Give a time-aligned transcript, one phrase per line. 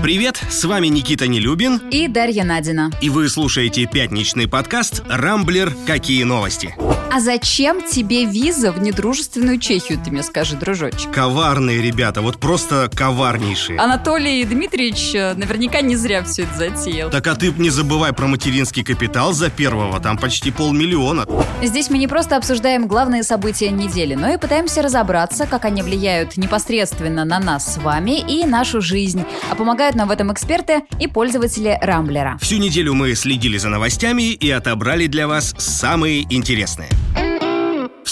[0.00, 1.88] Привет, с вами Никита Нелюбин.
[1.90, 2.92] И Дарья Надина.
[3.00, 5.72] И вы слушаете пятничный подкаст «Рамблер.
[5.88, 6.76] Какие новости?».
[7.10, 11.10] А зачем тебе виза в недружественную Чехию, ты мне скажи, дружочек?
[11.10, 13.78] Коварные ребята, вот просто коварнейшие.
[13.78, 17.10] Анатолий Дмитриевич э, наверняка не зря все это затеял.
[17.10, 21.26] Так а ты не забывай про материнский капитал за первого, там почти полмиллиона.
[21.62, 26.36] Здесь мы не просто обсуждаем главные события недели, но и пытаемся разобраться, как они влияют
[26.36, 29.24] непосредственно на нас с вами и нашу жизнь.
[29.50, 32.36] А помогают нам в этом эксперты и пользователи Рамблера.
[32.40, 36.90] Всю неделю мы следили за новостями и отобрали для вас самые интересные.
[37.14, 37.37] and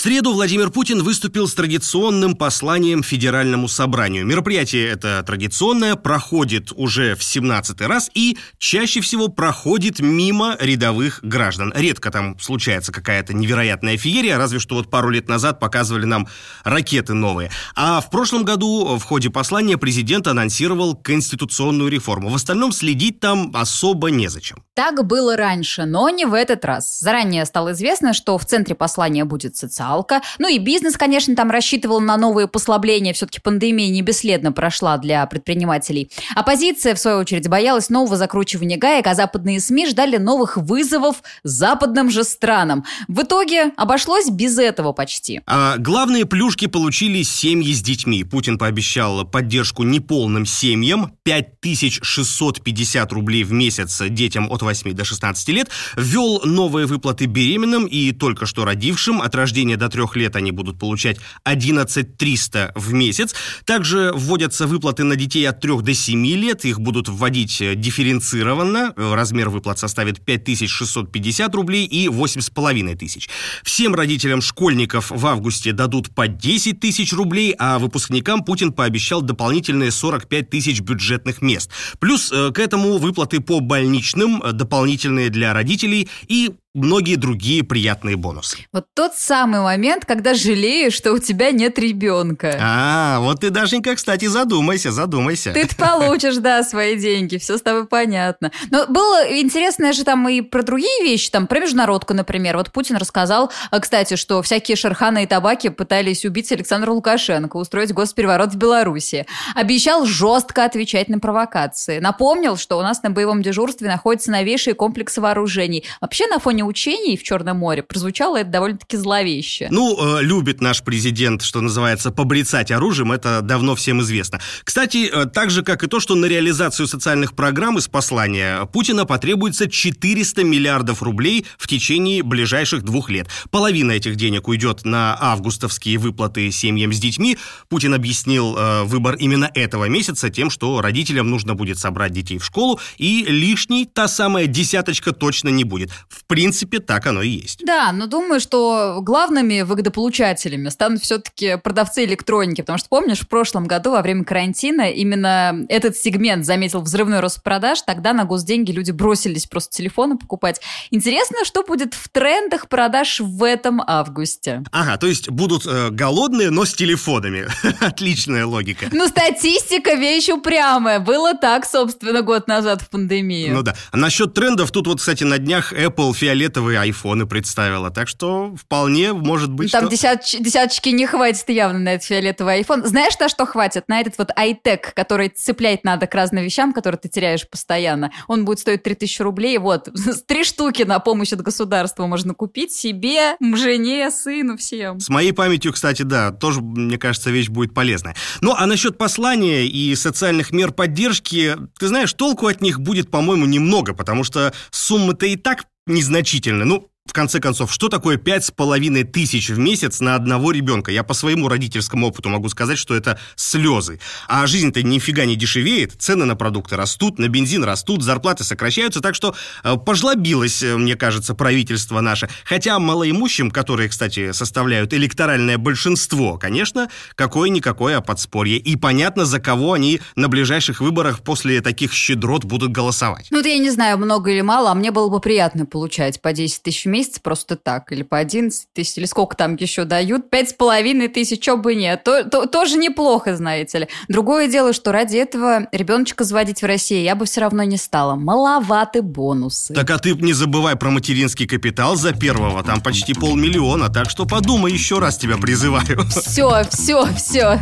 [0.07, 4.25] среду Владимир Путин выступил с традиционным посланием Федеральному собранию.
[4.25, 11.73] Мероприятие это традиционное, проходит уже в 17 раз и чаще всего проходит мимо рядовых граждан.
[11.75, 16.29] Редко там случается какая-то невероятная феерия, разве что вот пару лет назад показывали нам
[16.63, 17.51] ракеты новые.
[17.75, 22.29] А в прошлом году в ходе послания президент анонсировал конституционную реформу.
[22.29, 24.63] В остальном следить там особо незачем.
[24.75, 27.01] Так было раньше, но не в этот раз.
[27.01, 30.23] Заранее стало известно, что в центре послания будет социальный социалка.
[30.39, 33.13] Ну и бизнес, конечно, там рассчитывал на новые послабления.
[33.13, 36.11] Все-таки пандемия не бесследно прошла для предпринимателей.
[36.35, 42.11] Оппозиция, в свою очередь, боялась нового закручивания гаек, а западные СМИ ждали новых вызовов западным
[42.11, 42.85] же странам.
[43.09, 45.41] В итоге обошлось без этого почти.
[45.47, 48.25] А главные плюшки получили семьи с детьми.
[48.25, 55.71] Путин пообещал поддержку неполным семьям 5650 рублей в месяц детям от 8 до 16 лет,
[55.97, 60.53] ввел новые выплаты беременным и только что родившим от рождения рождения до трех лет они
[60.53, 63.35] будут получать 11 300 в месяц.
[63.65, 66.65] Также вводятся выплаты на детей от 3 до 7 лет.
[66.65, 68.95] Их будут вводить э, дифференцированно.
[68.97, 73.29] Размер выплат составит 5650 рублей и 8,5 тысяч.
[73.63, 79.91] Всем родителям школьников в августе дадут по 10 тысяч рублей, а выпускникам Путин пообещал дополнительные
[79.91, 81.71] 45 тысяч бюджетных мест.
[81.99, 88.17] Плюс э, к этому выплаты по больничным, э, дополнительные для родителей и многие другие приятные
[88.17, 88.59] бонусы.
[88.73, 92.59] Вот тот самый момент, когда жалеешь, что у тебя нет ребенка.
[92.61, 95.53] А, вот ты, Дашенька, кстати, задумайся, задумайся.
[95.53, 98.53] Ты получишь, да, свои деньги, все с тобой понятно.
[98.71, 102.57] Но было интересно же там и про другие вещи, там про международку, например.
[102.57, 107.93] Вот Путин рассказал, а, кстати, что всякие шарханы и табаки пытались убить Александра Лукашенко, устроить
[107.93, 109.27] госпереворот в Беларуси.
[109.55, 112.01] Обещал жестко отвечать на провокации.
[112.01, 115.85] Напомнил, что у нас на боевом дежурстве находятся новейшие комплексы вооружений.
[116.01, 119.69] Вообще на фоне учений в Черном море прозвучало это довольно-таки зловеще.
[119.71, 124.41] Ну, э, любит наш президент, что называется, побрицать оружием, это давно всем известно.
[124.65, 129.05] Кстати, э, так же, как и то, что на реализацию социальных программ из послания Путина
[129.05, 133.29] потребуется 400 миллиардов рублей в течение ближайших двух лет.
[133.51, 137.39] Половина этих денег уйдет на августовские выплаты семьям с детьми.
[137.69, 142.45] Путин объяснил э, выбор именно этого месяца тем, что родителям нужно будет собрать детей в
[142.45, 145.91] школу, и лишней та самая десяточка точно не будет.
[146.09, 147.61] В принципе, принципе, так оно и есть.
[147.65, 153.67] Да, но думаю, что главными выгодополучателями станут все-таки продавцы электроники, потому что, помнишь, в прошлом
[153.67, 158.91] году во время карантина именно этот сегмент заметил взрывной рост продаж, тогда на госденьги люди
[158.91, 160.61] бросились просто телефоны покупать.
[160.91, 164.63] Интересно, что будет в трендах продаж в этом августе.
[164.73, 167.49] Ага, то есть будут э, голодные, но с телефонами.
[167.81, 168.87] Отличная логика.
[168.93, 171.01] Ну, статистика вещь упрямая.
[171.01, 173.51] Было так, собственно, год назад в пандемии.
[173.51, 173.75] Ну да.
[173.91, 177.91] А насчет трендов, тут вот, кстати, на днях Apple фиолетовый фиолетовые айфоны представила.
[177.91, 179.91] Так что вполне может быть, Там что...
[179.91, 182.87] десят, десяточки не хватит явно на этот фиолетовый айфон.
[182.87, 183.85] Знаешь, на что хватит?
[183.89, 188.13] На этот вот айтек, который цеплять надо к разным вещам, которые ты теряешь постоянно.
[188.29, 189.59] Он будет стоить 3000 рублей.
[189.59, 189.89] Вот,
[190.27, 195.01] три штуки на помощь от государства можно купить себе, жене, сыну, всем.
[195.01, 198.15] С моей памятью, кстати, да, тоже, мне кажется, вещь будет полезная.
[198.41, 203.47] Ну, а насчет послания и социальных мер поддержки, ты знаешь, толку от них будет, по-моему,
[203.47, 206.65] немного, потому что суммы-то и так незначительно.
[206.65, 210.91] Ну, в конце концов, что такое пять с половиной тысяч в месяц на одного ребенка?
[210.91, 214.01] Я по своему родительскому опыту могу сказать, что это слезы.
[214.29, 219.15] А жизнь-то нифига не дешевеет, цены на продукты растут, на бензин растут, зарплаты сокращаются, так
[219.15, 222.29] что э, пожлобилось, э, мне кажется, правительство наше.
[222.45, 228.59] Хотя малоимущим, которые, кстати, составляют электоральное большинство, конечно, какое-никакое подспорье.
[228.59, 233.29] И понятно, за кого они на ближайших выборах после таких щедрот будут голосовать.
[233.31, 236.33] Ну, вот я не знаю, много или мало, а мне было бы приятно получать по
[236.33, 240.31] 10 тысяч в месяц просто так, или по 11 тысяч, или сколько там еще дают,
[240.31, 243.89] пять с половиной тысяч, что бы нет, то, то, тоже неплохо, знаете ли.
[244.09, 248.15] Другое дело, что ради этого ребеночка заводить в России я бы все равно не стала.
[248.15, 249.75] Маловаты бонусы.
[249.75, 254.27] Так а ты не забывай про материнский капитал за первого, там почти полмиллиона, так что
[254.27, 256.07] подумай еще раз тебя призываю.
[256.11, 257.61] Все, все, все,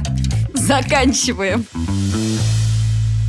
[0.55, 1.67] заканчиваем.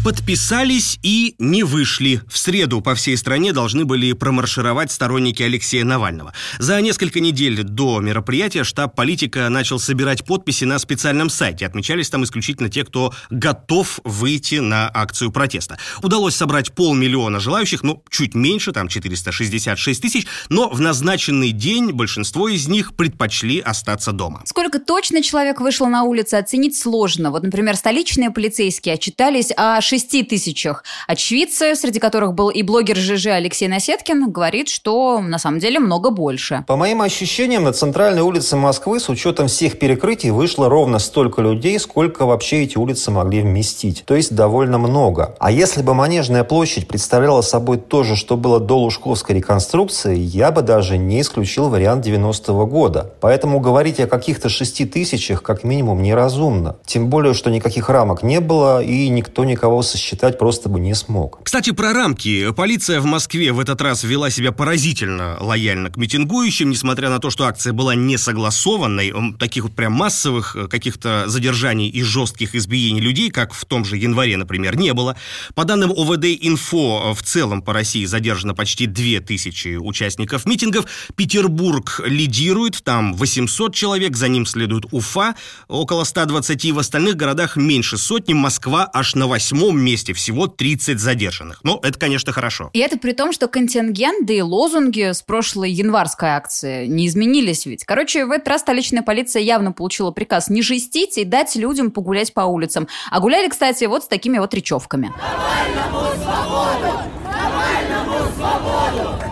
[0.06, 2.22] Подписались и не вышли.
[2.30, 6.32] В среду по всей стране должны были промаршировать сторонники Алексея Навального.
[6.60, 11.66] За несколько недель до мероприятия штаб политика начал собирать подписи на специальном сайте.
[11.66, 15.80] Отмечались там исключительно те, кто готов выйти на акцию протеста.
[16.04, 22.48] Удалось собрать полмиллиона желающих, ну, чуть меньше, там 466 тысяч, но в назначенный день большинство
[22.48, 24.44] из них предпочли остаться дома.
[24.46, 27.32] Сколько точно человек вышел на улицы, оценить сложно.
[27.32, 30.84] Вот, например, столичные полицейские отчитались о 6 тысячах.
[31.08, 36.10] Очевидцы, среди которых был и блогер ЖЖ Алексей Насеткин, говорит, что на самом деле много
[36.10, 36.64] больше.
[36.68, 41.80] По моим ощущениям, на центральной улице Москвы с учетом всех перекрытий вышло ровно столько людей,
[41.80, 44.04] сколько вообще эти улицы могли вместить.
[44.06, 45.36] То есть довольно много.
[45.40, 50.52] А если бы Манежная площадь представляла собой то же, что было до Лужковской реконструкции, я
[50.52, 53.12] бы даже не исключил вариант 90-го года.
[53.22, 56.76] Поэтому говорить о каких-то шести тысячах как минимум неразумно.
[56.86, 61.40] Тем более, что никаких рамок не было и никто никого сосчитать просто бы не смог.
[61.44, 62.52] Кстати, про рамки.
[62.52, 67.30] Полиция в Москве в этот раз вела себя поразительно лояльно к митингующим, несмотря на то,
[67.30, 69.14] что акция была не согласованной.
[69.40, 73.98] Таких вот прям массовых э, каких-то задержаний и жестких избиений людей, как в том же
[73.98, 75.16] январе, например, не было.
[75.54, 80.86] По данным ОВД-Инфо, в целом по России задержано почти 2000 участников митингов.
[81.16, 85.36] Петербург лидирует, там 800 человек, за ним следует Уфа,
[85.68, 91.60] около 120, в остальных городах меньше сотни, Москва аж на восьмом месте, всего 30 задержанных.
[91.64, 92.70] Но это, конечно, хорошо.
[92.74, 97.86] И это при том, что контингенты и лозунги с прошлой январской акции не изменились ведь.
[97.86, 102.34] Короче, в этот раз столичная полиция явно получила приказ не жестить и дать людям погулять
[102.34, 102.88] по улицам.
[103.12, 105.14] А гуляли, кстати, вот с такими вот речевками.
[105.18, 107.00] Навальному свободу!
[107.26, 109.26] Навальному свободу!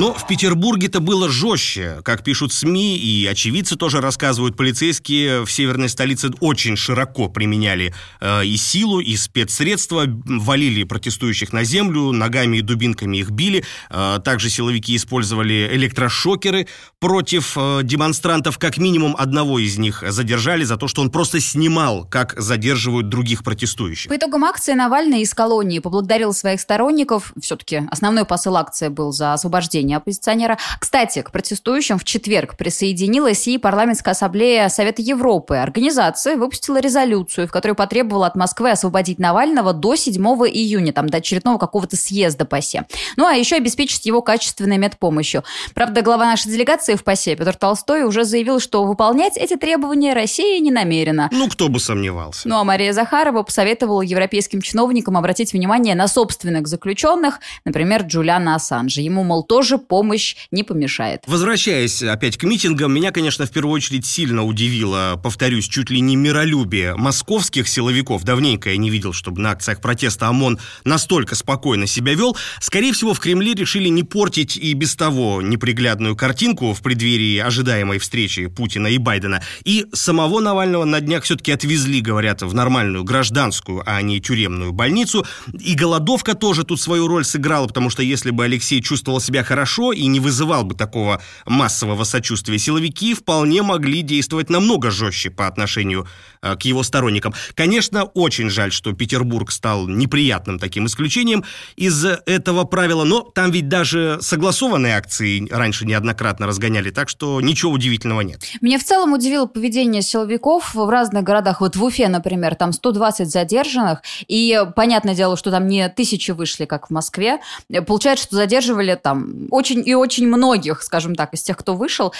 [0.00, 2.00] Но в Петербурге-то было жестче.
[2.04, 7.92] Как пишут СМИ и очевидцы тоже рассказывают, полицейские в северной столице очень широко применяли
[8.22, 13.62] э, и силу, и спецсредства, валили протестующих на землю, ногами и дубинками их били.
[13.90, 16.66] Э, также силовики использовали электрошокеры
[16.98, 18.56] против э, демонстрантов.
[18.56, 23.44] Как минимум одного из них задержали за то, что он просто снимал, как задерживают других
[23.44, 24.08] протестующих.
[24.08, 27.34] По итогам акции Навальный из колонии поблагодарил своих сторонников.
[27.38, 30.58] Все-таки основной посыл акции был за освобождение освобождения оппозиционера.
[30.78, 35.56] Кстати, к протестующим в четверг присоединилась и парламентская ассамблея Совета Европы.
[35.56, 41.18] Организация выпустила резолюцию, в которой потребовала от Москвы освободить Навального до 7 июня, там, до
[41.18, 42.86] очередного какого-то съезда ПАСЕ.
[43.16, 45.44] Ну, а еще обеспечить его качественной медпомощью.
[45.74, 50.60] Правда, глава нашей делегации в ПАСЕ Петр Толстой уже заявил, что выполнять эти требования Россия
[50.60, 51.28] не намерена.
[51.32, 52.48] Ну, кто бы сомневался.
[52.48, 59.00] Ну, а Мария Захарова посоветовала европейским чиновникам обратить внимание на собственных заключенных, например, Джулиана Ассанжа.
[59.00, 61.22] Ему, мол, тоже тоже помощь не помешает.
[61.26, 66.16] Возвращаясь опять к митингам, меня, конечно, в первую очередь сильно удивило, повторюсь, чуть ли не
[66.16, 68.24] миролюбие московских силовиков.
[68.24, 72.36] Давненько я не видел, чтобы на акциях протеста ОМОН настолько спокойно себя вел.
[72.60, 77.98] Скорее всего, в Кремле решили не портить и без того неприглядную картинку в преддверии ожидаемой
[77.98, 79.42] встречи Путина и Байдена.
[79.64, 85.24] И самого Навального на днях все-таки отвезли, говорят, в нормальную гражданскую, а не тюремную больницу.
[85.58, 89.59] И голодовка тоже тут свою роль сыграла, потому что если бы Алексей чувствовал себя хорошо
[89.92, 96.06] и не вызывал бы такого массового сочувствия, силовики вполне могли действовать намного жестче по отношению
[96.42, 97.34] э, к его сторонникам.
[97.54, 101.44] Конечно, очень жаль, что Петербург стал неприятным таким исключением
[101.76, 107.72] из этого правила, но там ведь даже согласованные акции раньше неоднократно разгоняли, так что ничего
[107.72, 108.42] удивительного нет.
[108.60, 111.60] Меня в целом удивило поведение силовиков в разных городах.
[111.60, 116.64] Вот в Уфе, например, там 120 задержанных, и понятное дело, что там не тысячи вышли,
[116.64, 117.40] как в Москве.
[117.86, 122.12] Получается, что задерживали там очень и очень многих, скажем так, из тех, кто вышел.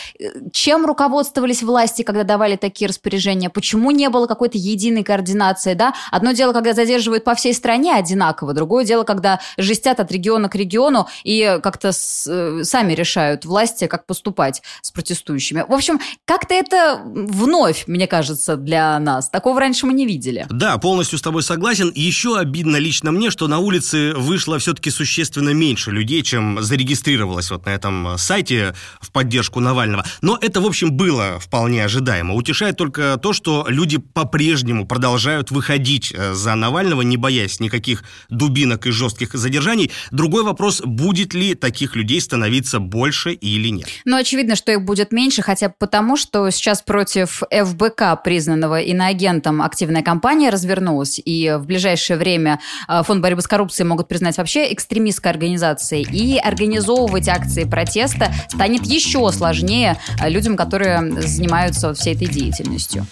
[0.53, 3.51] Чем руководствовались власти, когда давали такие распоряжения?
[3.51, 5.75] Почему не было какой-то единой координации?
[5.75, 5.95] Да?
[6.11, 10.55] Одно дело, когда задерживают по всей стране одинаково, другое дело, когда жестят от региона к
[10.55, 15.65] региону и как-то э, сами решают власти, как поступать с протестующими.
[15.69, 19.31] В общем, как-то это вновь, мне кажется, для нас.
[19.31, 20.47] Такого раньше мы не видели.
[20.51, 21.93] Да, полностью с тобой согласен.
[21.95, 27.51] Еще обидно лично мне, что на улице вышло все-таки существенно меньше людей, чем зарегистрировано регистрировалась
[27.51, 30.05] вот на этом э, сайте в поддержку Навального.
[30.23, 32.35] Но это, в общем, было вполне ожидаемо.
[32.35, 38.87] Утешает только то, что люди по-прежнему продолжают выходить э, за Навального, не боясь никаких дубинок
[38.87, 39.91] и жестких задержаний.
[40.11, 43.89] Другой вопрос, будет ли таких людей становиться больше или нет.
[44.05, 50.03] Ну, очевидно, что их будет меньше, хотя потому, что сейчас против ФБК, признанного иноагентом, активная
[50.03, 55.31] кампания развернулась, и в ближайшее время э, Фонд борьбы с коррупцией могут признать вообще экстремистской
[55.31, 63.07] организацией и организовывать организовывать акции протеста станет еще сложнее людям, которые занимаются всей этой деятельностью.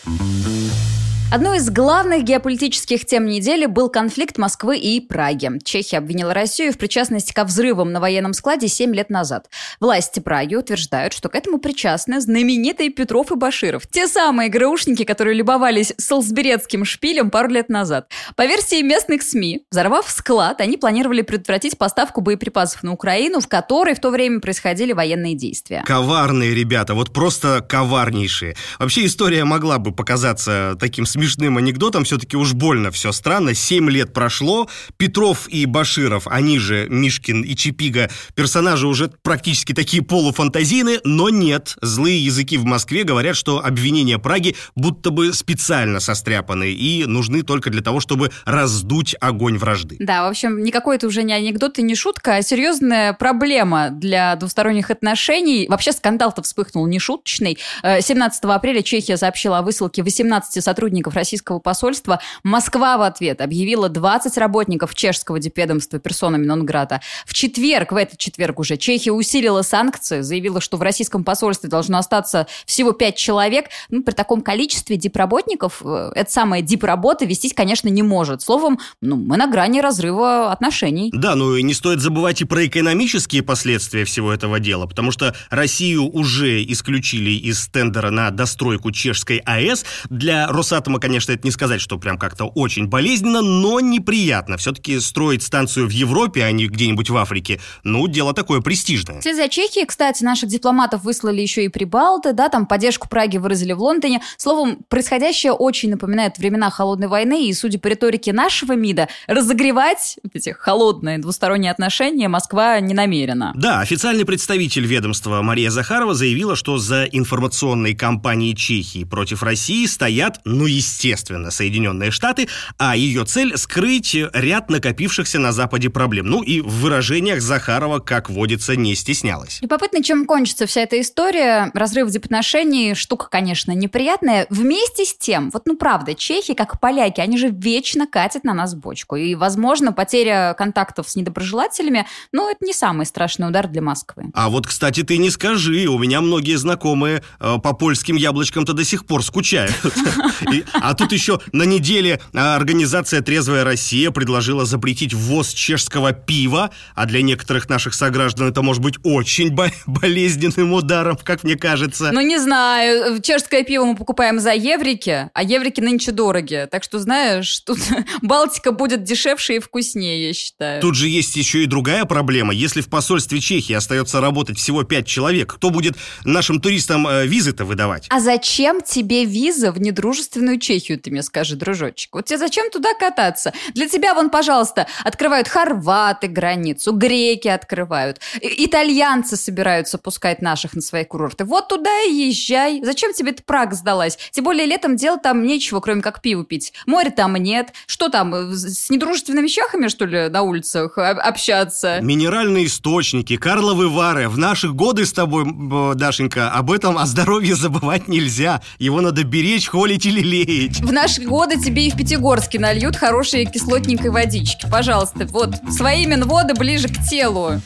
[1.31, 5.51] Одной из главных геополитических тем недели был конфликт Москвы и Праги.
[5.63, 9.51] Чехия обвинила Россию в причастности ко взрывам на военном складе 7 лет назад.
[9.79, 13.87] Власти Праги утверждают, что к этому причастны знаменитые Петров и Баширов.
[13.87, 18.09] Те самые ГРУшники, которые любовались Солсберецким шпилем пару лет назад.
[18.35, 23.95] По версии местных СМИ, взорвав склад, они планировали предотвратить поставку боеприпасов на Украину, в которой
[23.95, 25.85] в то время происходили военные действия.
[25.87, 28.57] Коварные ребята, вот просто коварнейшие.
[28.79, 33.53] Вообще история могла бы показаться таким смешным смешным анекдотом, все-таки уж больно все странно.
[33.53, 40.01] Семь лет прошло, Петров и Баширов, они же Мишкин и Чипига, персонажи уже практически такие
[40.05, 41.75] полуфантазийные, но нет.
[41.83, 47.71] Злые языки в Москве говорят, что обвинения Праги будто бы специально состряпаны и нужны только
[47.71, 49.97] для того, чтобы раздуть огонь вражды.
[49.99, 54.37] Да, в общем, никакой это уже не анекдот и не шутка, а серьезная проблема для
[54.37, 55.67] двусторонних отношений.
[55.69, 57.59] Вообще скандал-то вспыхнул нешуточный.
[57.83, 63.41] 17 э, апреля Чехия сообщила о высылке 18 сотрудников сотрудников российского посольства, Москва в ответ
[63.41, 67.01] объявила 20 работников чешского дипведомства персонами Нонграта.
[67.27, 71.99] В четверг, в этот четверг уже, Чехия усилила санкции, заявила, что в российском посольстве должно
[71.99, 73.67] остаться всего 5 человек.
[73.91, 78.43] Ну, при таком количестве дипработников э, эта самая дипработа вестись, конечно, не может.
[78.43, 81.11] Словом, ну, мы на грани разрыва отношений.
[81.13, 85.35] Да, ну и не стоит забывать и про экономические последствия всего этого дела, потому что
[85.51, 89.85] Россию уже исключили из тендера на достройку чешской АЭС.
[90.11, 94.57] Для Росатома Дома, конечно, это не сказать, что прям как-то очень болезненно, но неприятно.
[94.57, 99.21] Все-таки строить станцию в Европе, а не где-нибудь в Африке, ну, дело такое престижное.
[99.21, 103.73] Вслед за Чехией, кстати, наших дипломатов выслали еще и Прибалты, да, там поддержку Праги выразили
[103.73, 104.21] в Лондоне.
[104.37, 110.51] Словом, происходящее очень напоминает времена Холодной войны, и, судя по риторике нашего МИДа, разогревать эти
[110.51, 113.53] холодные двусторонние отношения Москва не намерена.
[113.55, 120.41] Да, официальный представитель ведомства Мария Захарова заявила, что за информационной кампанией Чехии против России стоят,
[120.45, 126.27] ну, естественно, естественно, Соединенные Штаты, а ее цель— скрыть ряд накопившихся на Западе проблем.
[126.27, 129.59] Ну и в выражениях Захарова, как водится, не стеснялась.
[129.61, 131.71] Любопытно, чем кончится вся эта история.
[131.75, 134.47] Разрыв дипотношений— штука, конечно, неприятная.
[134.51, 138.75] Вместе с тем, вот ну правда, чехи, как поляки, они же вечно катят на нас
[138.75, 139.17] бочку.
[139.17, 144.31] И, возможно, потеря контактов с недоброжелателями, ну, это не самый страшный удар для Москвы.
[144.35, 148.85] А вот, кстати, ты не скажи, у меня многие знакомые э, по польским яблочкам-то до
[148.85, 149.75] сих пор скучают.
[150.81, 157.07] А тут еще на неделе а, организация «Трезвая Россия» предложила запретить ввоз чешского пива, а
[157.07, 159.57] для некоторых наших сограждан это может быть очень
[159.87, 162.11] болезненным ударом, как мне кажется.
[162.13, 163.21] Ну, не знаю.
[163.23, 166.69] Чешское пиво мы покупаем за еврики, а еврики нынче дороги.
[166.71, 167.79] Так что, знаешь, тут
[168.23, 170.81] Балтика будет дешевше и вкуснее, я считаю.
[170.81, 172.53] Тут же есть еще и другая проблема.
[172.53, 177.65] Если в посольстве Чехии остается работать всего пять человек, кто будет нашим туристам э, визы-то
[177.65, 178.07] выдавать?
[178.11, 182.15] А зачем тебе виза в недружественную Чехию, ты мне скажи, дружочек.
[182.15, 183.55] Вот тебе зачем туда кататься?
[183.73, 191.07] Для тебя, вон, пожалуйста, открывают хорваты границу, греки открывают, итальянцы собираются пускать наших на свои
[191.07, 191.47] курорты.
[191.47, 192.83] Вот туда и езжай.
[192.85, 194.19] Зачем тебе эта Прага сдалась?
[194.31, 196.75] Тем более летом делать там нечего, кроме как пиво пить.
[196.85, 197.73] Моря там нет.
[197.87, 202.01] Что там, э, с недружественными чехами, что ли, на улицах общаться?
[202.03, 204.29] Минеральные источники, Карловы Вары.
[204.29, 205.47] В наши годы с тобой,
[205.95, 208.61] Дашенька, об этом, о здоровье забывать нельзя.
[208.79, 210.81] Его надо беречь, холить или лелеять пить.
[210.81, 214.67] В наши годы тебе и в Пятигорске нальют хорошие кислотненькой водички.
[214.71, 217.61] Пожалуйста, вот свои минводы ближе к телу.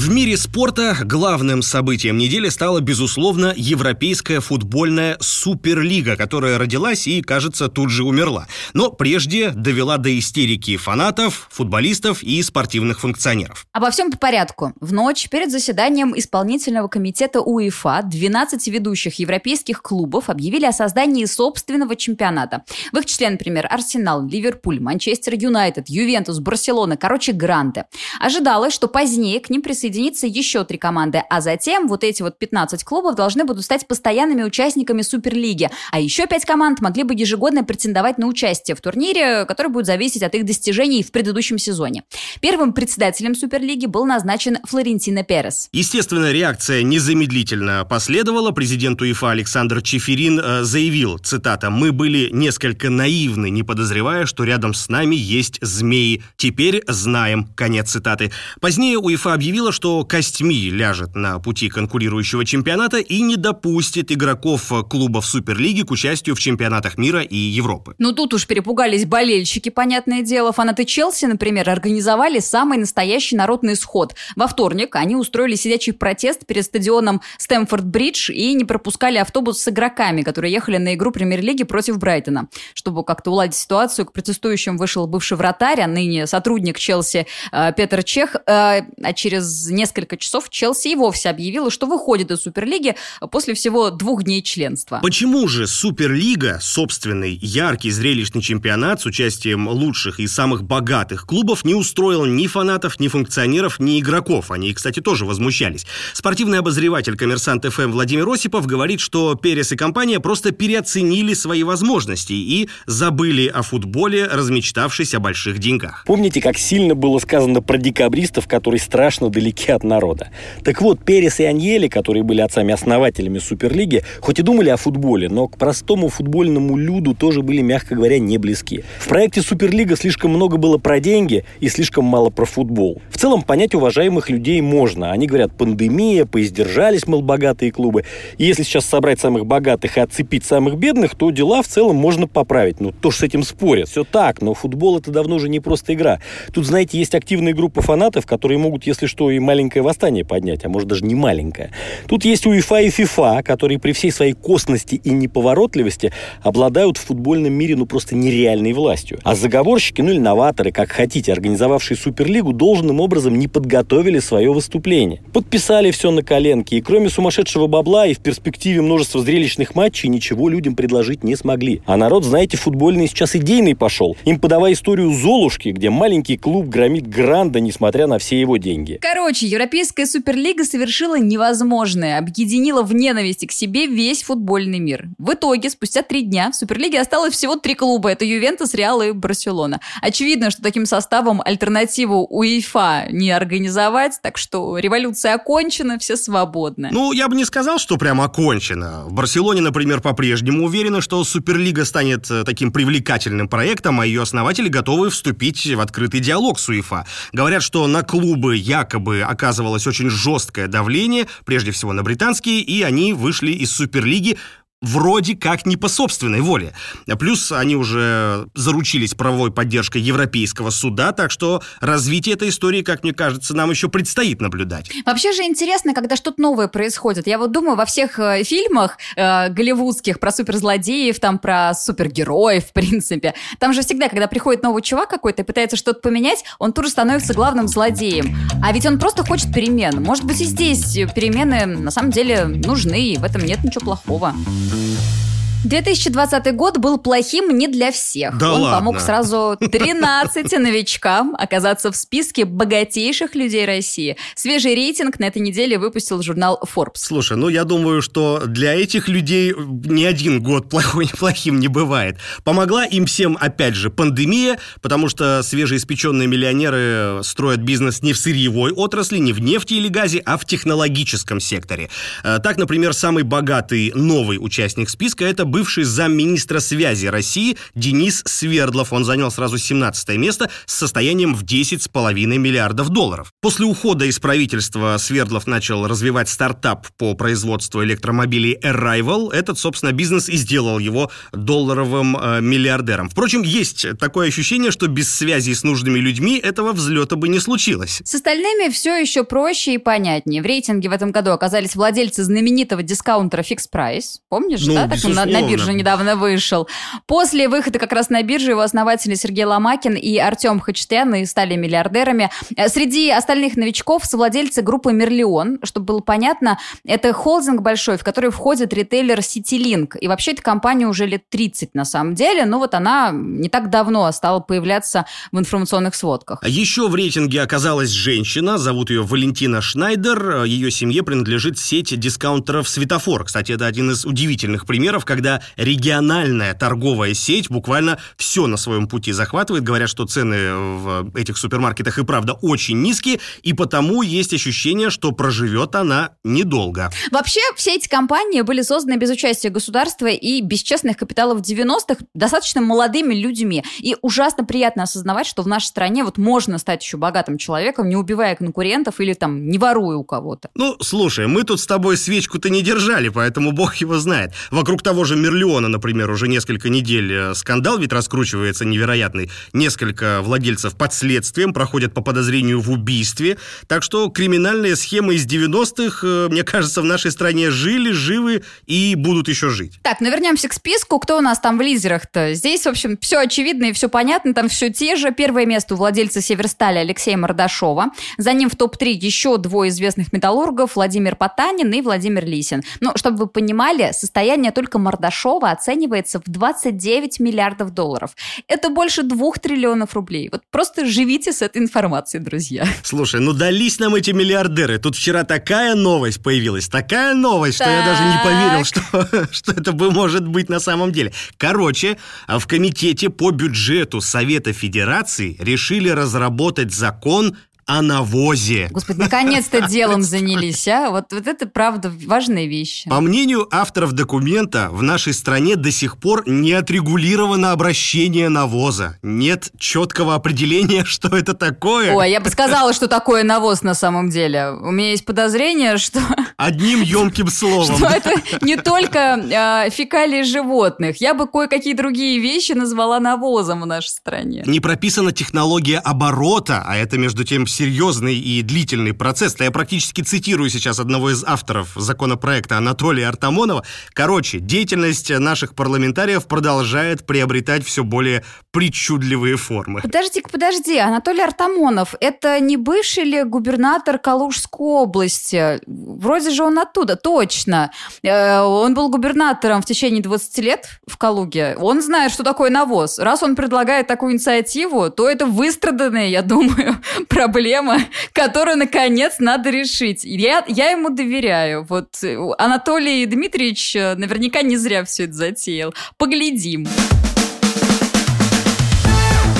[0.00, 7.68] В мире спорта главным событием недели стала, безусловно, Европейская футбольная суперлига, которая родилась и, кажется,
[7.68, 8.46] тут же умерла.
[8.72, 13.66] Но прежде довела до истерики фанатов, футболистов и спортивных функционеров.
[13.72, 14.72] Обо всем по порядку.
[14.80, 21.94] В ночь перед заседанием исполнительного комитета УЕФА 12 ведущих европейских клубов объявили о создании собственного
[21.94, 22.64] чемпионата.
[22.92, 27.84] В их числе, например, Арсенал, Ливерпуль, Манчестер Юнайтед, Ювентус, Барселона, короче, гранты.
[28.18, 32.38] Ожидалось, что позднее к ним присоединятся присоединиться еще три команды, а затем вот эти вот
[32.38, 37.64] 15 клубов должны будут стать постоянными участниками Суперлиги, а еще пять команд могли бы ежегодно
[37.64, 42.04] претендовать на участие в турнире, который будет зависеть от их достижений в предыдущем сезоне.
[42.40, 45.68] Первым председателем Суперлиги был назначен Флорентино Перес.
[45.72, 48.52] Естественно, реакция незамедлительно последовала.
[48.52, 54.74] Президент УЕФА Александр Чеферин э, заявил, цитата, «Мы были несколько наивны, не подозревая, что рядом
[54.74, 56.22] с нами есть змеи.
[56.36, 57.48] Теперь знаем».
[57.56, 58.30] Конец цитаты.
[58.60, 65.24] Позднее УЕФА объявила, что костьми ляжет на пути конкурирующего чемпионата и не допустит игроков клубов
[65.24, 67.94] Суперлиги к участию в чемпионатах мира и Европы.
[67.96, 70.52] Ну тут уж перепугались болельщики, понятное дело.
[70.52, 74.14] Фанаты Челси, например, организовали самый настоящий народный сход.
[74.36, 80.20] Во вторник они устроили сидячий протест перед стадионом Стэмфорд-Бридж и не пропускали автобус с игроками,
[80.20, 82.48] которые ехали на игру премьер-лиги против Брайтона.
[82.74, 88.02] Чтобы как-то уладить ситуацию, к протестующим вышел бывший вратарь, а ныне сотрудник Челси э, Петр
[88.02, 88.36] Чех.
[88.46, 92.96] Э, а через несколько часов Челси и вовсе объявила, что выходит из Суперлиги
[93.30, 95.00] после всего двух дней членства.
[95.02, 101.74] Почему же Суперлига, собственный яркий зрелищный чемпионат с участием лучших и самых богатых клубов, не
[101.74, 104.50] устроил ни фанатов, ни функционеров, ни игроков?
[104.50, 105.86] Они, кстати, тоже возмущались.
[106.12, 112.32] Спортивный обозреватель «Коммерсант ФМ» Владимир Осипов говорит, что Перес и компания просто переоценили свои возможности
[112.32, 116.04] и забыли о футболе, размечтавшись о больших деньгах.
[116.06, 120.28] Помните, как сильно было сказано про декабристов, которые страшно далеки от народа?
[120.64, 125.48] Так вот, Перес и Аньели, которые были отцами-основателями Суперлиги, хоть и думали о футболе, но
[125.48, 128.84] к простому футбольному люду тоже были, мягко говоря, не близки.
[128.98, 133.00] В проекте Суперлига слишком много было про деньги и слишком мало про футбол.
[133.10, 135.10] В целом, понять уважаемых людей можно.
[135.10, 138.04] Они говорят, пандемия, поиздержались, мол, богатые клубы.
[138.38, 142.28] И если сейчас собрать самых богатых и отцепить самых бедных, то дела в целом можно
[142.28, 142.80] поправить.
[142.80, 143.88] Ну, то ж с этим спорят.
[143.88, 146.20] Все так, но футбол это давно уже не просто игра.
[146.52, 150.68] Тут, знаете, есть активные группы фанатов, которые могут, если что, и маленькое восстание поднять, а
[150.68, 151.70] может даже не маленькое.
[152.06, 157.52] Тут есть УЕФА и ФИФА, которые при всей своей косности и неповоротливости обладают в футбольном
[157.52, 159.18] мире ну просто нереальной властью.
[159.24, 165.22] А заговорщики, ну или новаторы, как хотите, организовавшие Суперлигу, должным образом не подготовили свое выступление.
[165.32, 170.48] Подписали все на коленке, и кроме сумасшедшего бабла и в перспективе множества зрелищных матчей ничего
[170.48, 171.82] людям предложить не смогли.
[171.86, 174.16] А народ, знаете, футбольный сейчас идейный пошел.
[174.24, 178.98] Им подавая историю Золушки, где маленький клуб громит Гранда, несмотря на все его деньги.
[179.00, 185.08] Короче, Европейская Суперлига совершила невозможное, объединила в ненависти к себе весь футбольный мир.
[185.18, 188.10] В итоге, спустя три дня в Суперлиге осталось всего три клуба.
[188.10, 189.80] Это Ювентус, Реал и Барселона.
[190.02, 196.90] Очевидно, что таким составом альтернативу УЕФА не организовать, так что революция окончена, все свободны.
[196.92, 199.04] Ну, я бы не сказал, что прямо окончена.
[199.06, 204.68] В Барселоне, например, по-прежнему уверены, что Суперлига станет э, таким привлекательным проектом, а ее основатели
[204.68, 207.06] готовы вступить в открытый диалог с УЕФА.
[207.32, 213.12] Говорят, что на клубы якобы оказывалось очень жесткое давление, прежде всего на британские, и они
[213.12, 214.38] вышли из Суперлиги
[214.80, 216.72] вроде как не по собственной воле.
[217.18, 223.12] Плюс они уже заручились правовой поддержкой Европейского суда, так что развитие этой истории, как мне
[223.12, 224.90] кажется, нам еще предстоит наблюдать.
[225.04, 227.26] Вообще же интересно, когда что-то новое происходит.
[227.26, 232.72] Я вот думаю, во всех э, фильмах э, голливудских про суперзлодеев, там про супергероев, в
[232.72, 236.86] принципе, там же всегда, когда приходит новый чувак какой-то и пытается что-то поменять, он тут
[236.86, 238.36] же становится главным злодеем.
[238.62, 240.02] А ведь он просто хочет перемен.
[240.02, 244.34] Может быть, и здесь перемены на самом деле нужны, и в этом нет ничего плохого.
[244.70, 245.29] Mm-hmm.
[245.64, 248.38] 2020 год был плохим не для всех.
[248.38, 248.78] Да Он ладно?
[248.78, 254.16] помог сразу 13 новичкам оказаться в списке богатейших людей России.
[254.34, 256.92] Свежий рейтинг на этой неделе выпустил журнал Forbes.
[256.94, 262.16] Слушай, ну я думаю, что для этих людей ни один год плохой, плохим не бывает.
[262.42, 268.72] Помогла им всем, опять же, пандемия, потому что свежеиспеченные миллионеры строят бизнес не в сырьевой
[268.72, 271.90] отрасли, не в нефти или газе, а в технологическом секторе.
[272.24, 278.92] Э, Так, например, самый богатый новый участник списка– это бывший замминистра связи России Денис Свердлов.
[278.92, 283.32] Он занял сразу 17 место с состоянием в 10,5 миллиардов долларов.
[283.40, 289.32] После ухода из правительства Свердлов начал развивать стартап по производству электромобилей Arrival.
[289.32, 293.08] Этот, собственно, бизнес и сделал его долларовым э, миллиардером.
[293.08, 298.00] Впрочем, есть такое ощущение, что без связи с нужными людьми этого взлета бы не случилось.
[298.04, 300.42] С остальными все еще проще и понятнее.
[300.42, 304.20] В рейтинге в этом году оказались владельцы знаменитого дискаунтера Fix Price.
[304.28, 304.88] Помнишь, Ну, да?
[304.88, 306.68] Так он на, на бирже недавно вышел.
[307.06, 311.56] После выхода как раз на биржу его основатели Сергей Ломакин и Артем Хачатян и стали
[311.56, 312.30] миллиардерами.
[312.56, 315.58] Э, Среди остальных новичков совладельцы группы Мерлион.
[315.62, 319.98] Чтобы было понятно, это холдинг большой, в который входит ритейлер CityLink.
[319.98, 323.70] И вообще эта компания уже лет 30 на самом деле, но вот она не так
[323.70, 326.42] давно стала появляться в информационных сводках.
[326.46, 330.44] Еще в рейтинге оказалась женщина, зовут ее Валентина Шнайдер.
[330.44, 333.24] Ее семье принадлежит сеть дискаунтеров «Светофор».
[333.24, 338.88] Кстати, это один из удивительных примеров, когда когда региональная торговая сеть буквально все на своем
[338.88, 339.62] пути захватывает.
[339.62, 345.12] Говорят, что цены в этих супермаркетах и правда очень низкие, и потому есть ощущение, что
[345.12, 346.90] проживет она недолго.
[347.10, 352.04] Вообще, все эти компании были созданы без участия государства и без честных капиталов в 90-х
[352.14, 353.64] достаточно молодыми людьми.
[353.78, 357.96] И ужасно приятно осознавать, что в нашей стране вот можно стать еще богатым человеком, не
[357.96, 360.48] убивая конкурентов или там не воруя у кого-то.
[360.54, 364.32] Ну, слушай, мы тут с тобой свечку-то не держали, поэтому бог его знает.
[364.50, 369.30] Вокруг того же Мерлиона, например, уже несколько недель э, скандал ведь раскручивается невероятный.
[369.52, 373.38] Несколько владельцев под следствием проходят по подозрению в убийстве.
[373.66, 378.94] Так что криминальные схемы из 90-х, э, мне кажется, в нашей стране жили, живы и
[378.94, 379.78] будут еще жить.
[379.82, 380.98] Так, ну вернемся к списку.
[380.98, 382.34] Кто у нас там в лидерах-то?
[382.34, 384.32] Здесь, в общем, все очевидно и все понятно.
[384.34, 385.12] Там все те же.
[385.12, 387.90] Первое место у владельца Северстали Алексея Мордашова.
[388.16, 392.62] За ним в топ-3 еще двое известных металлургов Владимир Потанин и Владимир Лисин.
[392.80, 395.09] Ну, чтобы вы понимали, состояние только Мордашова
[395.50, 398.12] оценивается в 29 миллиардов долларов.
[398.46, 400.28] Это больше двух триллионов рублей.
[400.30, 402.66] Вот просто живите с этой информацией, друзья.
[402.82, 404.78] Слушай, ну дались нам эти миллиардеры.
[404.78, 409.72] Тут вчера такая новость появилась, такая новость, что я даже не поверил, что, что это
[409.72, 411.12] бы может быть на самом деле.
[411.36, 411.96] Короче,
[412.28, 417.36] в комитете по бюджету Совета Федерации решили разработать закон
[417.70, 418.68] о навозе.
[418.72, 420.90] Господи, наконец-то делом занялись, а?
[420.90, 422.90] Вот, вот это, правда, важные вещи.
[422.90, 428.98] По мнению авторов документа, в нашей стране до сих пор не отрегулировано обращение навоза.
[429.02, 431.94] Нет четкого определения, что это такое.
[431.94, 434.50] Ой, я бы сказала, что такое навоз на самом деле.
[434.50, 436.00] У меня есть подозрение, что...
[436.36, 437.76] Одним емким словом.
[437.76, 441.00] Что это не только э, фекалии животных.
[441.00, 444.42] Я бы кое-какие другие вещи назвала навозом в нашей стране.
[444.44, 449.36] Не прописана технология оборота, а это, между тем, серьезный и длительный процесс.
[449.38, 453.64] Я практически цитирую сейчас одного из авторов законопроекта Анатолия Артамонова.
[453.92, 459.82] Короче, деятельность наших парламентариев продолжает приобретать все более причудливые формы.
[459.82, 460.78] Подожди-ка, подожди.
[460.78, 465.60] Анатолий Артамонов, это не бывший ли губернатор Калужской области?
[465.66, 467.72] Вроде же он оттуда, точно.
[468.02, 471.56] Э, он был губернатором в течение 20 лет в Калуге.
[471.60, 472.98] Он знает, что такое навоз.
[472.98, 476.76] Раз он предлагает такую инициативу, то это выстраданная, я думаю,
[477.10, 477.78] проблема проблема,
[478.12, 480.04] которую, наконец, надо решить.
[480.04, 481.66] Я, я ему доверяю.
[481.68, 485.74] Вот э, Анатолий Дмитриевич э, наверняка не зря все это затеял.
[485.98, 486.66] Поглядим.